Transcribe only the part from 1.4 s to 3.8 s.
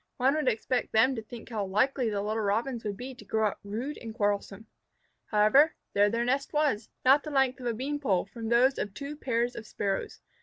how likely the little Robins would be to grow up